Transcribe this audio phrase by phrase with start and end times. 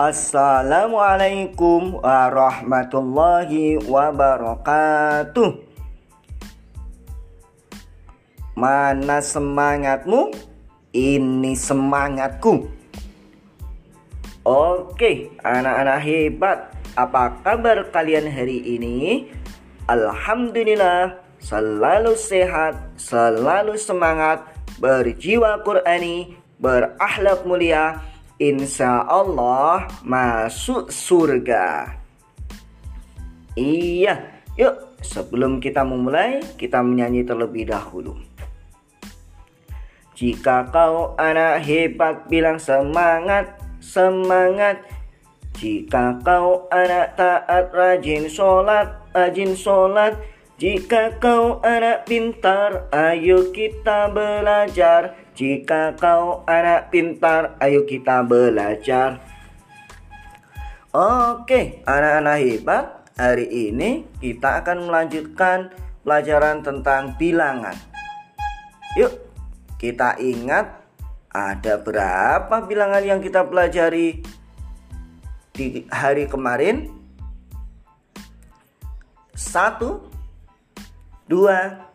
[0.00, 5.60] Assalamualaikum warahmatullahi wabarakatuh.
[8.56, 10.32] Mana semangatmu?
[10.96, 12.72] Ini semangatku.
[14.40, 16.72] Oke, anak-anak hebat.
[16.96, 19.28] Apa kabar kalian hari ini?
[19.84, 24.48] Alhamdulillah, selalu sehat, selalu semangat,
[24.80, 28.00] berjiwa Qurani, berakhlak mulia,
[28.40, 31.92] insya Allah masuk surga.
[33.52, 38.16] Iya, yuk sebelum kita memulai, kita menyanyi terlebih dahulu.
[40.16, 44.80] Jika kau anak hebat bilang semangat, semangat
[45.60, 50.16] Jika kau anak taat rajin sholat, rajin sholat
[50.60, 55.16] Jika kau anak pintar, ayo kita belajar.
[55.32, 59.24] Jika kau anak pintar, ayo kita belajar.
[60.92, 62.84] Oke, anak-anak hebat
[63.16, 65.72] Hari ini kita akan melanjutkan
[66.04, 67.76] pelajaran tentang bilangan.
[69.00, 69.16] Yuk,
[69.80, 70.76] kita ingat
[71.32, 74.20] ada berapa bilangan yang kita pelajari
[75.56, 76.88] di hari kemarin?
[79.32, 80.19] Satu,
[81.30, 81.86] dua,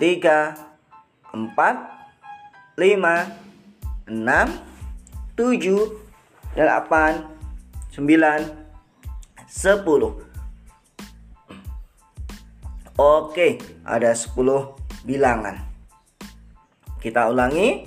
[0.00, 0.56] tiga,
[1.36, 1.76] empat,
[2.80, 3.28] lima,
[4.08, 4.48] enam,
[5.36, 5.92] tujuh,
[6.56, 7.28] delapan,
[7.92, 8.48] sembilan,
[9.44, 10.16] sepuluh.
[12.96, 14.72] Oke, ada sepuluh
[15.04, 15.60] bilangan.
[16.98, 17.84] Kita ulangi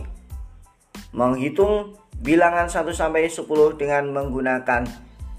[1.12, 4.88] menghitung bilangan 1 sampai 10 dengan menggunakan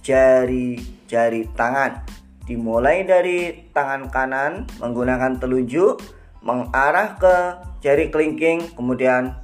[0.02, 2.21] jari-jari tangan.
[2.42, 6.02] Dimulai dari tangan kanan menggunakan telunjuk
[6.42, 7.34] mengarah ke
[7.82, 9.34] jari kelingking, kemudian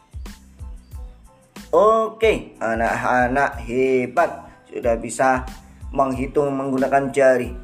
[1.72, 4.44] Oke, anak-anak hebat.
[4.68, 5.48] Sudah bisa
[5.96, 7.56] menghitung menggunakan jari.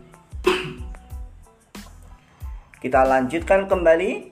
[2.79, 4.31] Kita lanjutkan kembali.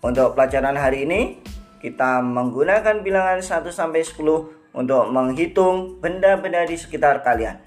[0.00, 1.42] Untuk pelajaran hari ini
[1.82, 4.22] Kita menggunakan bilangan 1 sampai 10
[4.70, 7.60] Untuk menghitung benda-benda di sekitar kalian.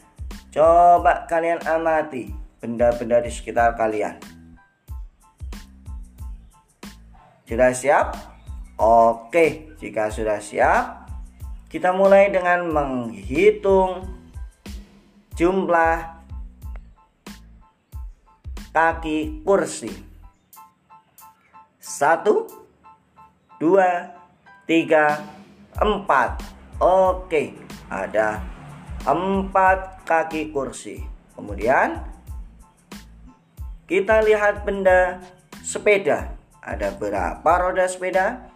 [0.49, 4.17] Coba kalian amati benda-benda di sekitar kalian.
[7.45, 8.38] Sudah siap?
[8.79, 11.03] Oke, jika sudah siap,
[11.67, 14.07] kita mulai dengan menghitung
[15.35, 16.23] jumlah
[18.71, 19.91] kaki kursi.
[21.75, 22.47] Satu,
[23.59, 24.15] dua,
[24.63, 25.27] tiga,
[25.75, 26.39] empat.
[26.79, 27.59] Oke,
[27.91, 28.39] ada
[29.03, 31.03] empat kaki kursi.
[31.35, 31.99] Kemudian
[33.91, 35.19] kita lihat benda
[35.67, 36.31] sepeda.
[36.63, 38.55] Ada berapa roda sepeda?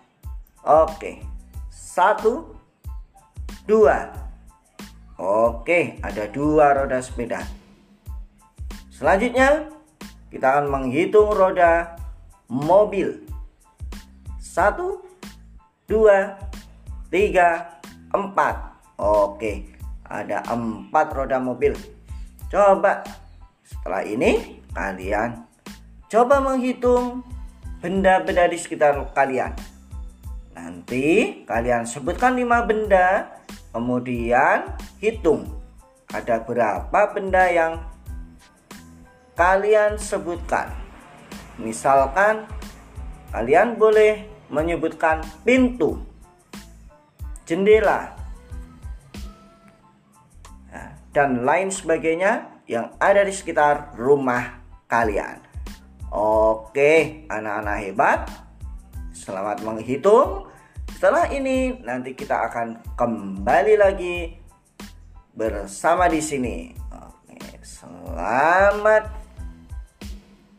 [0.64, 1.20] Oke.
[1.68, 2.56] Satu,
[3.68, 4.16] dua.
[5.20, 7.44] Oke, ada dua roda sepeda.
[8.88, 9.68] Selanjutnya,
[10.32, 12.00] kita akan menghitung roda
[12.48, 13.22] mobil.
[14.40, 15.04] Satu,
[15.86, 16.40] dua,
[17.12, 17.78] tiga,
[18.16, 18.56] empat.
[18.96, 19.68] Oke,
[20.08, 21.76] ada empat roda mobil.
[22.48, 23.04] Coba
[23.68, 25.44] setelah ini kalian
[26.08, 27.26] coba menghitung
[27.82, 29.73] benda-benda di sekitar kalian.
[30.54, 33.34] Nanti kalian sebutkan lima benda,
[33.74, 35.50] kemudian hitung
[36.14, 37.82] ada berapa benda yang
[39.34, 40.70] kalian sebutkan.
[41.58, 42.46] Misalkan
[43.34, 45.98] kalian boleh menyebutkan pintu,
[47.50, 48.14] jendela,
[50.70, 55.42] nah, dan lain sebagainya yang ada di sekitar rumah kalian.
[56.14, 58.30] Oke, anak-anak hebat.
[59.10, 60.53] Selamat menghitung.
[61.04, 64.40] Setelah ini nanti kita akan kembali lagi
[65.36, 66.72] bersama di sini.
[66.96, 69.12] Oke, selamat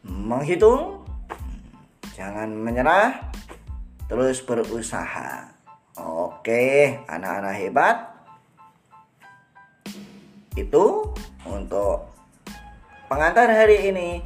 [0.05, 1.00] menghitung.
[2.12, 3.32] Jangan menyerah,
[4.05, 5.49] terus berusaha.
[5.96, 7.96] Oke, anak-anak hebat.
[10.61, 11.08] Itu
[11.49, 12.12] untuk
[13.08, 14.20] pengantar hari ini.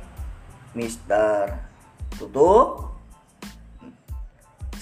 [0.75, 1.63] Mister
[2.19, 2.98] tutup.